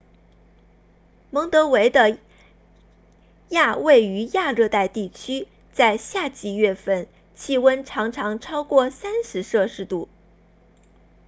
[1.29, 2.17] 蒙得维的
[3.49, 5.41] 亚位于亚热带地区；
[5.73, 10.07] 在夏季月份气温常常超过 30°c